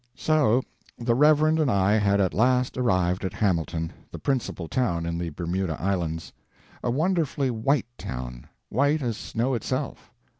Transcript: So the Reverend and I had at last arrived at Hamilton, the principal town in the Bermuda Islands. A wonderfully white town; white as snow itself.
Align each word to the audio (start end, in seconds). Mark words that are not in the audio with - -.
So 0.15 0.63
the 0.97 1.13
Reverend 1.13 1.59
and 1.59 1.69
I 1.69 1.91
had 1.99 2.19
at 2.19 2.33
last 2.33 2.75
arrived 2.75 3.23
at 3.23 3.33
Hamilton, 3.33 3.93
the 4.09 4.17
principal 4.17 4.67
town 4.67 5.05
in 5.05 5.19
the 5.19 5.29
Bermuda 5.29 5.79
Islands. 5.79 6.33
A 6.83 6.89
wonderfully 6.89 7.51
white 7.51 7.85
town; 7.99 8.47
white 8.69 9.03
as 9.03 9.15
snow 9.15 9.53
itself. 9.53 10.11